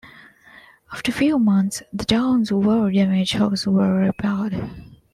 After 0.91 1.11
a 1.11 1.13
few 1.13 1.37
months, 1.37 1.83
the 1.93 2.05
town's 2.05 2.51
war-damaged 2.51 3.33
houses 3.35 3.67
were 3.67 3.99
repaired. 4.07 4.59